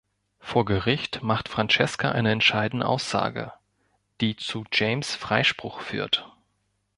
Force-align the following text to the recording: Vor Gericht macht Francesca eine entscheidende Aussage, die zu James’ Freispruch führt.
Vor 0.39 0.65
Gericht 0.65 1.21
macht 1.21 1.47
Francesca 1.47 2.09
eine 2.11 2.31
entscheidende 2.31 2.87
Aussage, 2.87 3.53
die 4.19 4.35
zu 4.35 4.63
James’ 4.73 5.13
Freispruch 5.13 5.81
führt. 5.81 6.27